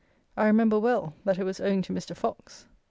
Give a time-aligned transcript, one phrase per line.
[0.35, 2.15] I remember well that it was owing to Mr.
[2.17, 2.65] Fox.